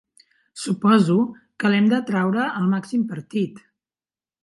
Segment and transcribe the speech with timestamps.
[0.61, 1.17] Suposo
[1.63, 3.65] que l'hem de traure el màxim partit!